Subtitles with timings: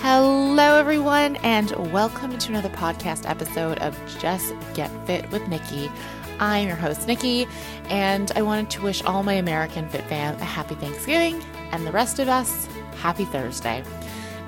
[0.00, 5.90] Hello, everyone, and welcome to another podcast episode of Just Get Fit with Nikki.
[6.38, 7.48] I'm your host, Nikki,
[7.88, 11.42] and I wanted to wish all my American Fit fans a happy Thanksgiving
[11.72, 12.66] and the rest of us
[12.98, 13.82] happy Thursday.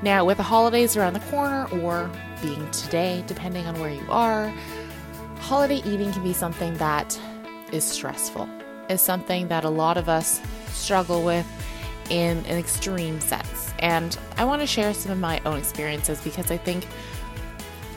[0.03, 2.09] Now, with the holidays around the corner or
[2.41, 4.55] being today, depending on where you are,
[5.41, 7.21] holiday eating can be something that
[7.73, 8.49] is stressful,
[8.89, 11.47] is something that a lot of us struggle with
[12.11, 13.73] in an extreme sense.
[13.79, 16.87] And I want to share some of my own experiences because I think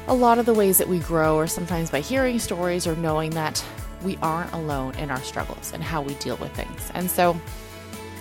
[0.08, 3.32] a lot of the ways that we grow are sometimes by hearing stories or knowing
[3.32, 3.64] that
[4.04, 6.92] we aren't alone in our struggles and how we deal with things.
[6.94, 7.40] And so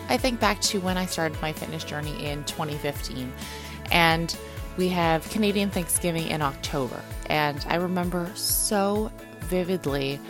[0.08, 3.32] I think back to when I started my fitness journey in 2015,
[3.90, 4.36] and
[4.76, 7.00] we have Canadian Thanksgiving in October.
[7.26, 10.20] And I remember so vividly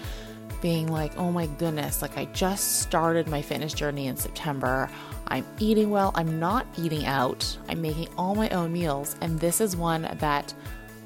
[0.61, 4.89] being like, oh my goodness, like I just started my fitness journey in September.
[5.33, 9.63] I'm eating well, I'm not eating out, I'm making all my own meals, and this
[9.63, 10.53] is one that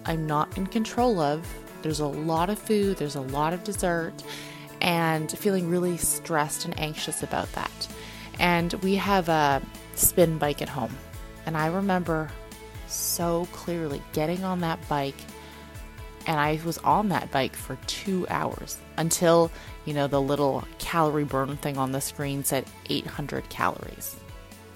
[0.04, 1.46] I'm not in control of.
[1.82, 4.24] There's a lot of food, there's a lot of dessert,
[4.80, 7.88] and feeling really stressed and anxious about that.
[8.40, 9.62] And we have a
[9.94, 10.96] spin bike at home.
[11.46, 12.28] And I remember
[12.88, 15.14] so clearly getting on that bike
[16.26, 19.52] and I was on that bike for two hours until,
[19.84, 24.16] you know, the little calorie burn thing on the screen said 800 calories.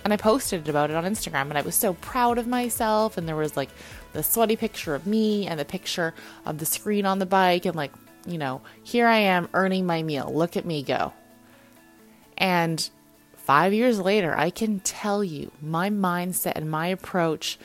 [0.05, 3.19] And I posted about it on Instagram and I was so proud of myself.
[3.19, 3.71] And there was like
[4.13, 6.15] the sweaty picture of me and the picture
[6.47, 7.67] of the screen on the bike.
[7.67, 7.93] And like,
[8.27, 10.31] you know, here I am earning my meal.
[10.33, 11.13] Look at me go.
[12.39, 12.89] And
[13.37, 17.59] five years later, I can tell you my mindset and my approach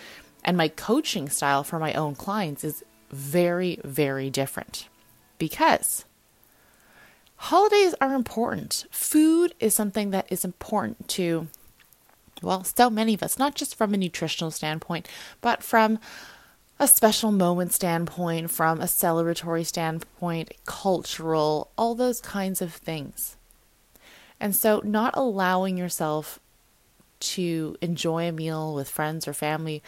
[0.44, 4.88] and my coaching style for my own clients is very, very different
[5.38, 6.06] because
[7.38, 8.86] holidays are important.
[8.92, 11.48] Food is something that is important to,
[12.42, 15.08] well, so many of us, not just from a nutritional standpoint,
[15.42, 16.00] but from
[16.80, 23.38] a special moment standpoint, from a celebratory standpoint, cultural, all those kinds of things.
[24.40, 26.40] And so, not allowing yourself
[27.22, 29.82] to enjoy a meal with friends or family,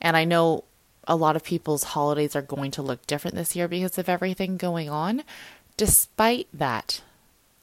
[0.00, 0.64] and I know
[1.08, 4.56] a lot of people's holidays are going to look different this year because of everything
[4.56, 5.22] going on.
[5.76, 7.00] Despite that,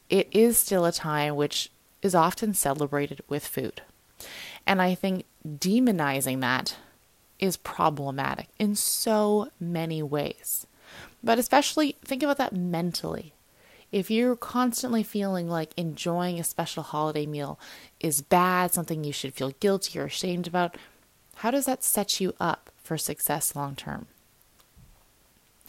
[0.10, 1.70] it is still a time which
[2.02, 3.82] is often celebrated with food.
[4.66, 6.76] And I think demonizing that
[7.40, 10.66] is problematic in so many ways.
[11.24, 13.34] But especially think about that mentally.
[13.92, 17.60] If you're constantly feeling like enjoying a special holiday meal
[18.00, 20.78] is bad, something you should feel guilty or ashamed about,
[21.38, 24.08] how does that set you up for success long term?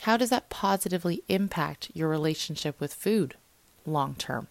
[0.01, 3.37] How does that positively impact your relationship with food
[3.87, 4.49] long term?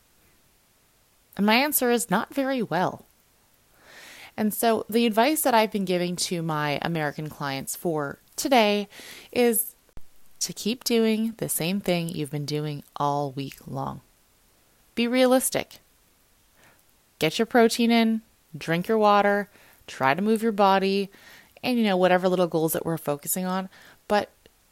[1.36, 3.06] And my answer is not very well.
[4.36, 8.88] And so, the advice that I've been giving to my American clients for today
[9.32, 9.76] is
[10.40, 14.02] to keep doing the same thing you've been doing all week long.
[14.96, 15.80] Be realistic.
[17.20, 18.22] Get your protein in,
[18.58, 19.50] drink your water,
[19.88, 21.10] try to move your body,
[21.64, 23.70] and you know, whatever little goals that we're focusing on,
[24.08, 24.30] but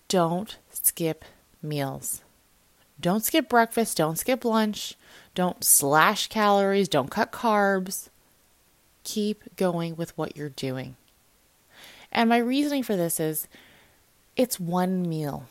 [0.08, 1.24] don't skip
[1.62, 2.22] meals.
[3.00, 4.96] Don't skip breakfast, don't skip lunch,
[5.34, 8.10] don't slash calories, don't cut carbs.
[9.04, 10.96] Keep going with what you're doing.
[12.12, 13.48] And my reasoning for this is
[14.36, 15.48] it's one meal.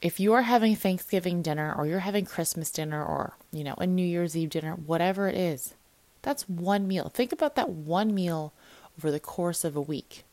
[0.00, 3.86] If you are having Thanksgiving dinner or you're having Christmas dinner or, you know, a
[3.86, 5.74] New Year's Eve dinner, whatever it is,
[6.22, 7.08] that's one meal.
[7.08, 8.52] Think about that one meal
[8.98, 10.24] over the course of a week.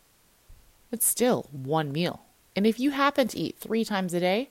[0.92, 2.22] It's still one meal.
[2.56, 4.50] And if you happen to eat three times a day,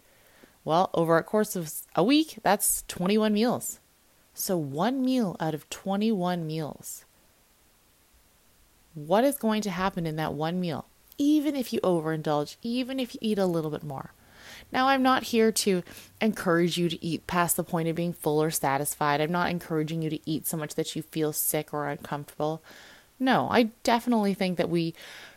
[0.65, 3.81] well, over a course of a week, that's 21 meals.
[4.35, 7.05] So, one meal out of 21 meals.
[8.95, 10.87] What is going to happen in that one meal?
[11.19, 14.13] Even if you overindulge, even if you eat a little bit more.
[14.73, 15.83] Now, I'm not here to
[16.21, 19.21] encourage you to eat past the point of being full or satisfied.
[19.21, 22.63] I'm not encouraging you to eat so much that you feel sick or uncomfortable.
[23.19, 24.95] No, I definitely think that we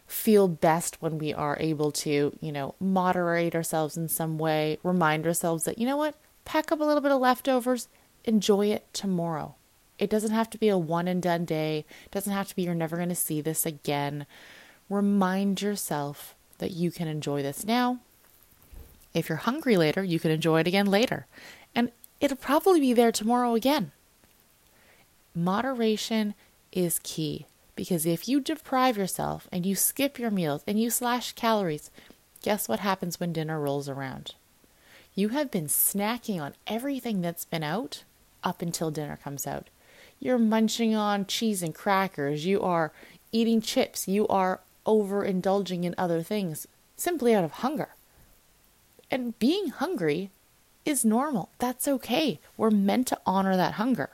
[0.07, 5.27] feel best when we are able to, you know, moderate ourselves in some way, remind
[5.27, 6.15] ourselves that, you know what,
[6.45, 7.89] pack up a little bit of leftovers,
[8.23, 9.55] enjoy it tomorrow.
[9.99, 11.85] It doesn't have to be a one and done day.
[12.05, 14.25] It doesn't have to be you're never going to see this again.
[14.89, 17.99] Remind yourself that you can enjoy this now.
[19.13, 21.25] If you're hungry later, you can enjoy it again later.
[21.73, 23.91] And it'll probably be there tomorrow again.
[25.33, 26.35] Moderation
[26.71, 27.45] is key.
[27.75, 31.91] Because if you deprive yourself and you skip your meals and you slash calories,
[32.41, 34.33] guess what happens when dinner rolls around?
[35.13, 38.03] You have been snacking on everything that's been out
[38.43, 39.69] up until dinner comes out.
[40.19, 42.45] You're munching on cheese and crackers.
[42.45, 42.91] You are
[43.31, 44.07] eating chips.
[44.07, 47.89] You are overindulging in other things simply out of hunger.
[49.11, 50.31] And being hungry
[50.85, 51.49] is normal.
[51.59, 52.39] That's okay.
[52.55, 54.09] We're meant to honor that hunger.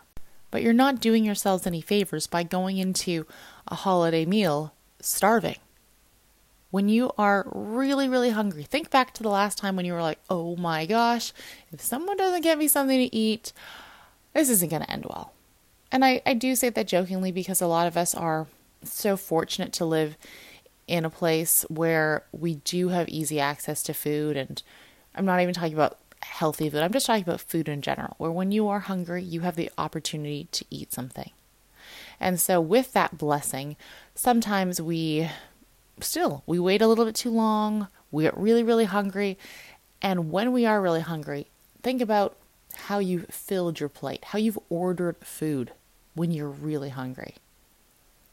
[0.51, 3.25] But you're not doing yourselves any favors by going into
[3.67, 5.57] a holiday meal starving.
[6.69, 10.01] When you are really, really hungry, think back to the last time when you were
[10.01, 11.31] like, oh my gosh,
[11.71, 13.53] if someone doesn't get me something to eat,
[14.33, 15.32] this isn't going to end well.
[15.94, 18.48] And I, I do say that jokingly because a lot of us are
[18.84, 20.18] so fortunate to live
[20.88, 24.36] in a place where we do have easy access to food.
[24.36, 24.62] And
[25.16, 28.31] I'm not even talking about healthy food, I'm just talking about food in general, where
[28.31, 31.30] when you are hungry, you have the opportunity to eat something.
[32.19, 33.75] And so, with that blessing,
[34.16, 35.30] sometimes we
[36.00, 39.38] still we wait a little bit too long we get really really hungry
[40.01, 41.48] and when we are really hungry
[41.81, 42.36] think about
[42.88, 45.72] how you've filled your plate how you've ordered food
[46.15, 47.36] when you're really hungry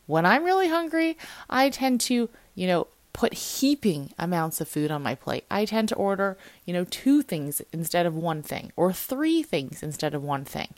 [0.07, 1.17] when i'm really hungry
[1.49, 5.89] i tend to you know put heaping amounts of food on my plate i tend
[5.89, 10.23] to order you know two things instead of one thing or three things instead of
[10.23, 10.69] one thing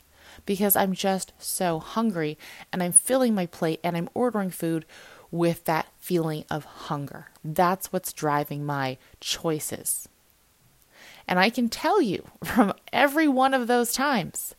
[0.45, 2.37] because i'm just so hungry
[2.71, 4.85] and i'm filling my plate and i'm ordering food
[5.33, 7.25] with that feeling of hunger.
[7.43, 10.07] That's what's driving my choices.
[11.27, 14.53] And I can tell you from every one of those times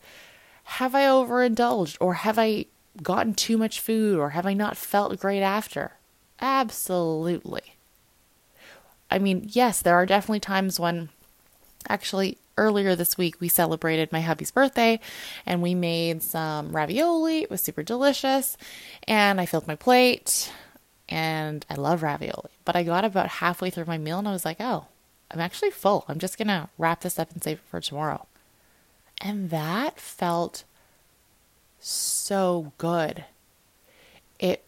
[0.64, 2.66] have I overindulged or have I
[3.02, 5.93] gotten too much food or have I not felt great after?
[6.40, 7.75] Absolutely.
[9.11, 11.11] I mean, yes, there are definitely times when
[11.88, 15.00] actually earlier this week we celebrated my hubby's birthday
[15.44, 17.43] and we made some ravioli.
[17.43, 18.56] It was super delicious
[19.06, 20.52] and I filled my plate
[21.08, 22.50] and I love ravioli.
[22.64, 24.87] But I got about halfway through my meal and I was like, oh,
[25.31, 26.05] I'm actually full.
[26.08, 28.26] I'm just going to wrap this up and save it for tomorrow.
[29.25, 30.65] And that felt
[31.81, 33.25] so good.
[34.38, 34.62] It,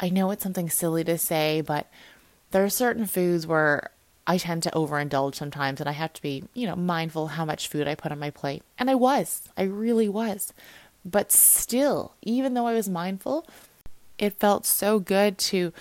[0.00, 1.86] I know it's something silly to say, but
[2.50, 3.90] there are certain foods where
[4.26, 7.68] I tend to overindulge sometimes and I have to be, you know, mindful how much
[7.68, 8.64] food I put on my plate.
[8.76, 10.52] And I was, I really was.
[11.04, 13.46] But still, even though I was mindful,
[14.18, 15.72] it felt so good to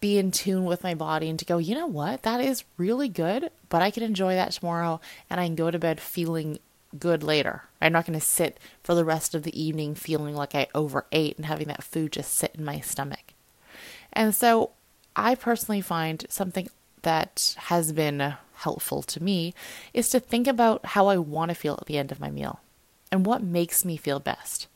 [0.00, 3.10] be in tune with my body and to go, you know what, that is really
[3.10, 6.58] good, but I can enjoy that tomorrow and I can go to bed feeling
[6.98, 7.64] good later.
[7.80, 11.36] I'm not going to sit for the rest of the evening feeling like I overate
[11.36, 13.34] and having that food just sit in my stomach.
[14.12, 14.70] And so
[15.14, 16.68] I personally find something
[17.02, 19.54] that has been helpful to me
[19.94, 22.60] is to think about how I want to feel at the end of my meal
[23.10, 24.66] and what makes me feel best.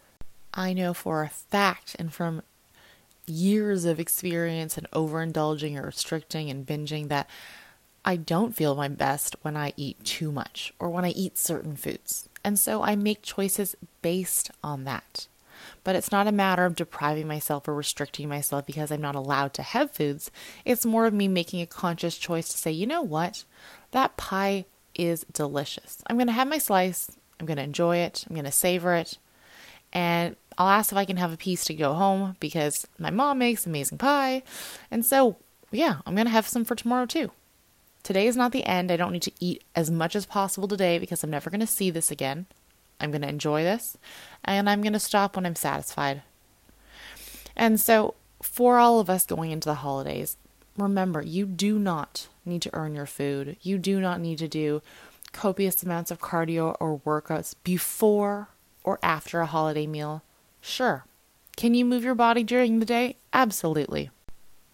[0.54, 2.42] I know for a fact and from
[3.26, 7.28] years of experience and overindulging or restricting and binging that
[8.04, 11.76] I don't feel my best when I eat too much or when I eat certain
[11.76, 12.28] foods.
[12.44, 15.26] And so I make choices based on that.
[15.82, 19.54] But it's not a matter of depriving myself or restricting myself because I'm not allowed
[19.54, 20.30] to have foods.
[20.64, 23.44] It's more of me making a conscious choice to say, you know what?
[23.92, 26.02] That pie is delicious.
[26.06, 27.10] I'm going to have my slice.
[27.40, 28.24] I'm going to enjoy it.
[28.28, 29.18] I'm going to savor it.
[29.92, 33.38] And I'll ask if I can have a piece to go home because my mom
[33.38, 34.42] makes amazing pie.
[34.90, 35.36] And so,
[35.70, 37.30] yeah, I'm going to have some for tomorrow too.
[38.04, 38.92] Today is not the end.
[38.92, 41.66] I don't need to eat as much as possible today because I'm never going to
[41.66, 42.44] see this again.
[43.00, 43.96] I'm going to enjoy this
[44.44, 46.22] and I'm going to stop when I'm satisfied.
[47.56, 50.36] And so, for all of us going into the holidays,
[50.76, 53.56] remember you do not need to earn your food.
[53.62, 54.82] You do not need to do
[55.32, 58.48] copious amounts of cardio or workouts before
[58.82, 60.22] or after a holiday meal.
[60.60, 61.06] Sure.
[61.56, 63.16] Can you move your body during the day?
[63.32, 64.10] Absolutely.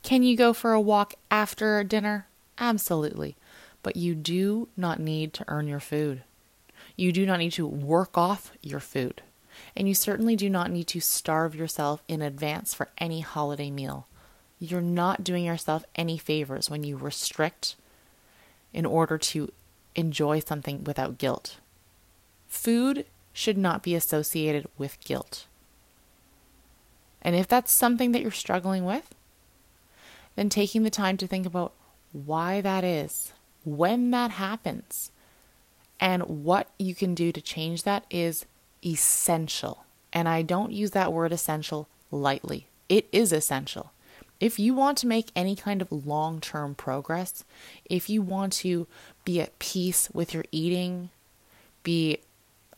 [0.02, 2.26] Can you go for a walk after dinner?
[2.60, 3.36] Absolutely.
[3.82, 6.22] But you do not need to earn your food.
[6.96, 9.22] You do not need to work off your food.
[9.74, 14.06] And you certainly do not need to starve yourself in advance for any holiday meal.
[14.58, 17.76] You're not doing yourself any favors when you restrict
[18.72, 19.50] in order to
[19.94, 21.56] enjoy something without guilt.
[22.48, 25.46] Food should not be associated with guilt.
[27.22, 29.14] And if that's something that you're struggling with,
[30.36, 31.72] then taking the time to think about
[32.12, 33.32] why that is,
[33.64, 35.10] when that happens,
[35.98, 38.46] and what you can do to change that is
[38.84, 39.84] essential.
[40.12, 43.92] And I don't use that word essential lightly, it is essential.
[44.40, 47.44] If you want to make any kind of long term progress,
[47.84, 48.86] if you want to
[49.24, 51.10] be at peace with your eating,
[51.82, 52.20] be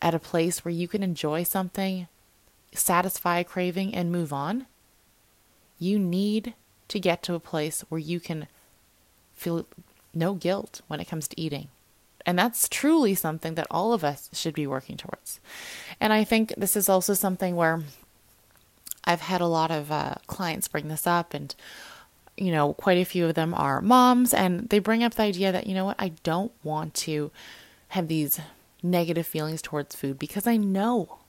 [0.01, 2.07] at a place where you can enjoy something
[2.75, 4.65] satisfy a craving and move on,
[5.79, 6.53] you need
[6.87, 8.47] to get to a place where you can
[9.35, 9.65] feel
[10.13, 11.67] no guilt when it comes to eating.
[12.25, 15.39] And that's truly something that all of us should be working towards.
[15.99, 17.83] And I think this is also something where
[19.03, 21.53] I've had a lot of uh, clients bring this up, and
[22.37, 25.51] you know, quite a few of them are moms, and they bring up the idea
[25.51, 27.31] that, you know what, I don't want to
[27.89, 28.39] have these
[28.81, 31.19] negative feelings towards food because I know,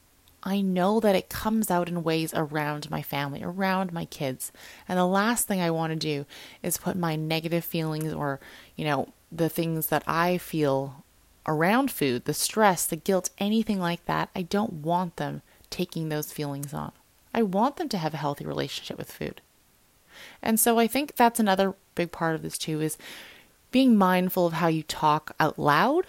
[0.44, 4.52] I know that it comes out in ways around my family, around my kids.
[4.86, 6.26] And the last thing I want to do
[6.62, 8.40] is put my negative feelings or,
[8.76, 11.04] you know, the things that I feel
[11.46, 14.28] around food, the stress, the guilt, anything like that.
[14.36, 16.92] I don't want them taking those feelings on.
[17.32, 19.40] I want them to have a healthy relationship with food.
[20.42, 22.98] And so I think that's another big part of this too is
[23.70, 26.06] being mindful of how you talk out loud.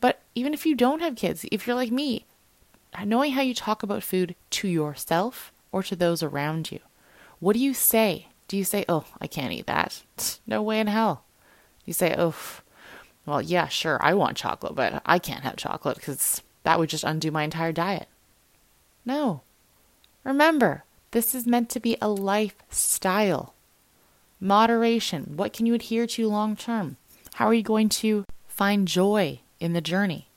[0.00, 2.26] But even if you don't have kids, if you're like me,
[3.04, 6.80] knowing how you talk about food to yourself or to those around you.
[7.38, 8.28] What do you say?
[8.48, 10.02] Do you say, "Oh, I can't eat that"?
[10.46, 11.24] No way in hell.
[11.84, 12.34] You say, "Oh,
[13.26, 17.04] well, yeah, sure, I want chocolate, but I can't have chocolate because that would just
[17.04, 18.08] undo my entire diet."
[19.04, 19.42] No.
[20.24, 23.54] Remember, this is meant to be a lifestyle.
[24.40, 25.36] Moderation.
[25.36, 26.96] What can you adhere to long term?
[27.34, 30.29] How are you going to find joy in the journey?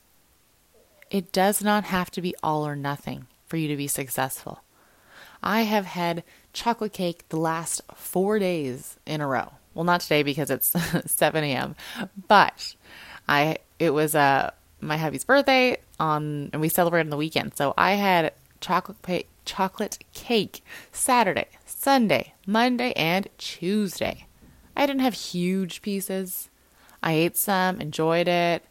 [1.13, 4.63] It does not have to be all or nothing for you to be successful.
[5.43, 9.53] I have had chocolate cake the last four days in a row.
[9.75, 10.73] Well, not today because it's
[11.05, 11.75] 7 a.m.,
[12.27, 12.73] but
[13.29, 14.49] I it was uh,
[14.81, 17.55] my hubby's birthday on, and we celebrated on the weekend.
[17.55, 24.25] So I had chocolate chocolate cake Saturday, Sunday, Monday, and Tuesday.
[24.75, 26.49] I didn't have huge pieces.
[27.03, 28.63] I ate some, enjoyed it.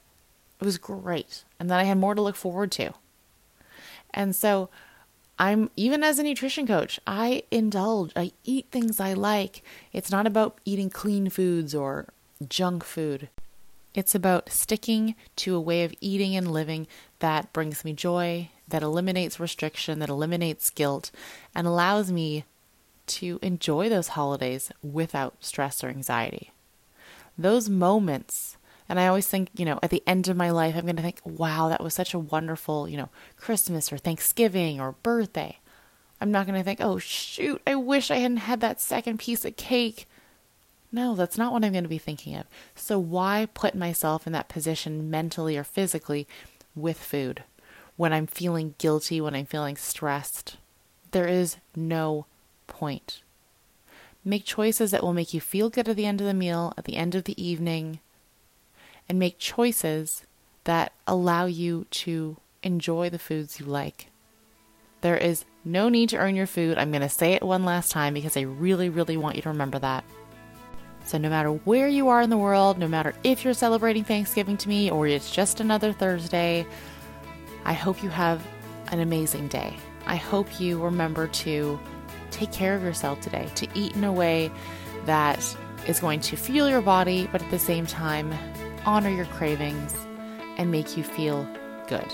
[0.60, 1.44] It was great.
[1.62, 2.90] And that I had more to look forward to.
[4.12, 4.68] And so
[5.38, 9.62] I'm even as a nutrition coach, I indulge, I eat things I like.
[9.92, 12.08] It's not about eating clean foods or
[12.48, 13.28] junk food.
[13.94, 16.88] It's about sticking to a way of eating and living
[17.20, 21.12] that brings me joy, that eliminates restriction, that eliminates guilt,
[21.54, 22.44] and allows me
[23.06, 26.50] to enjoy those holidays without stress or anxiety.
[27.38, 28.56] Those moments,
[28.88, 31.02] and I always think, you know, at the end of my life, I'm going to
[31.02, 35.58] think, wow, that was such a wonderful, you know, Christmas or Thanksgiving or birthday.
[36.20, 39.44] I'm not going to think, oh, shoot, I wish I hadn't had that second piece
[39.44, 40.08] of cake.
[40.92, 42.46] No, that's not what I'm going to be thinking of.
[42.74, 46.28] So, why put myself in that position mentally or physically
[46.76, 47.44] with food?
[47.96, 50.56] when I'm feeling guilty, when I'm feeling stressed.
[51.10, 52.26] There is no
[52.66, 53.20] point.
[54.24, 56.84] Make choices that will make you feel good at the end of the meal, at
[56.84, 58.00] the end of the evening,
[59.08, 60.24] and make choices
[60.64, 64.08] that allow you to enjoy the foods you like.
[65.00, 66.78] There is no need to earn your food.
[66.78, 69.48] I'm going to say it one last time because I really, really want you to
[69.48, 70.04] remember that.
[71.04, 74.56] So, no matter where you are in the world, no matter if you're celebrating Thanksgiving
[74.58, 76.64] to me or it's just another Thursday,
[77.64, 78.44] I hope you have
[78.92, 79.76] an amazing day.
[80.06, 81.78] I hope you remember to
[82.30, 84.50] take care of yourself today, to eat in a way
[85.06, 85.56] that
[85.86, 88.32] is going to fuel your body, but at the same time,
[88.86, 89.94] honor your cravings
[90.56, 91.46] and make you feel
[91.88, 92.10] good.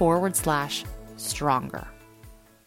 [0.00, 0.86] forward slash
[1.18, 1.86] stronger.